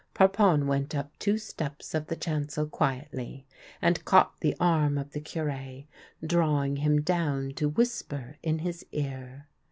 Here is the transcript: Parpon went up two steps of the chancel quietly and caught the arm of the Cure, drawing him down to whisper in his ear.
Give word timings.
Parpon 0.15 0.65
went 0.65 0.95
up 0.95 1.11
two 1.19 1.37
steps 1.37 1.93
of 1.93 2.07
the 2.07 2.15
chancel 2.15 2.65
quietly 2.65 3.45
and 3.83 4.03
caught 4.03 4.39
the 4.39 4.55
arm 4.59 4.97
of 4.97 5.11
the 5.11 5.19
Cure, 5.21 5.83
drawing 6.25 6.77
him 6.77 7.01
down 7.01 7.51
to 7.53 7.69
whisper 7.69 8.37
in 8.41 8.57
his 8.65 8.83
ear. 8.93 9.45